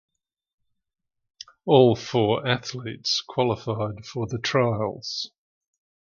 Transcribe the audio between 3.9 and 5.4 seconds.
for the trials.